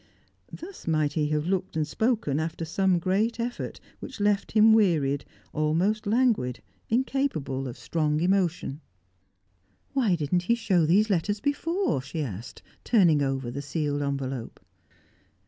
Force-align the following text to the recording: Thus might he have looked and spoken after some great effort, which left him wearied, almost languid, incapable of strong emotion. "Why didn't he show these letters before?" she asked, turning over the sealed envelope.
Thus 0.51 0.87
might 0.87 1.13
he 1.13 1.27
have 1.27 1.45
looked 1.45 1.75
and 1.77 1.85
spoken 1.85 2.39
after 2.39 2.65
some 2.65 2.97
great 2.97 3.39
effort, 3.39 3.79
which 3.99 4.19
left 4.19 4.53
him 4.53 4.73
wearied, 4.73 5.25
almost 5.53 6.07
languid, 6.07 6.59
incapable 6.89 7.67
of 7.67 7.77
strong 7.77 8.19
emotion. 8.19 8.81
"Why 9.93 10.15
didn't 10.15 10.41
he 10.49 10.55
show 10.55 10.87
these 10.87 11.11
letters 11.11 11.39
before?" 11.39 12.01
she 12.01 12.23
asked, 12.23 12.63
turning 12.83 13.21
over 13.21 13.51
the 13.51 13.61
sealed 13.61 14.01
envelope. 14.01 14.59